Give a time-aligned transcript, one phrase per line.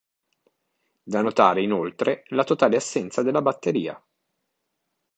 [1.03, 4.03] Da notare inoltre, la totale assenza della batteria.